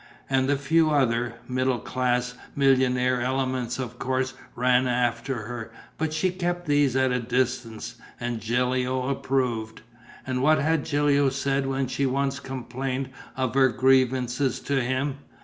And 0.31 0.49
the 0.49 0.57
few 0.57 0.89
other, 0.89 1.35
middle 1.47 1.77
class 1.77 2.33
millionaire 2.55 3.21
elements 3.21 3.77
of 3.77 3.99
course 3.99 4.33
ran 4.55 4.87
after 4.87 5.43
her, 5.45 5.69
but 5.99 6.11
she 6.11 6.31
kept 6.31 6.65
these 6.65 6.95
at 6.95 7.11
a 7.11 7.19
distance; 7.19 7.97
and 8.19 8.41
Gilio 8.41 9.09
approved. 9.09 9.83
And 10.25 10.41
what 10.41 10.57
had 10.57 10.85
Gilio 10.85 11.29
said 11.29 11.67
when 11.67 11.85
she 11.85 12.07
once 12.07 12.39
complained 12.39 13.11
of 13.37 13.53
her 13.53 13.69
grievance 13.69 14.39
to 14.61 14.81
him? 14.83 15.17